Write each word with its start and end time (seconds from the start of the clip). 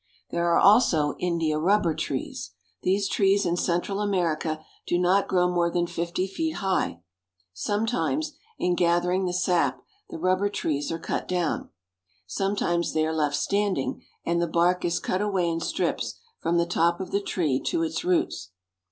There 0.31 0.47
are 0.51 0.57
also 0.57 1.13
India 1.19 1.59
rubber 1.59 1.93
trees. 1.93 2.53
These 2.81 3.07
trees 3.07 3.45
in 3.45 3.55
Central 3.55 4.01
America 4.01 4.65
do 4.87 4.97
not 4.97 5.27
grow 5.27 5.47
more 5.47 5.69
than 5.69 5.85
fifty 5.85 6.25
feet 6.25 6.53
high. 6.55 7.03
Sometimes, 7.53 8.33
in 8.57 8.73
gathering 8.73 9.25
the 9.25 9.31
sap, 9.33 9.83
the 10.09 10.17
rubber 10.17 10.49
trees 10.49 10.91
are 10.91 10.97
cut 10.97 11.27
down. 11.27 11.69
Sometimes 12.25 12.93
they 12.93 13.05
are 13.05 13.13
left 13.13 13.35
standing, 13.35 14.01
and 14.25 14.41
the 14.41 14.47
bark 14.47 14.83
is 14.83 14.99
cut 14.99 15.21
away 15.21 15.47
in 15.47 15.59
strips 15.59 16.15
from 16.39 16.57
the 16.57 16.65
top 16.65 16.99
of 16.99 17.11
the 17.11 17.21
tree 17.21 17.61
to 17.67 17.83
its 17.83 18.03
roots. 18.03 18.49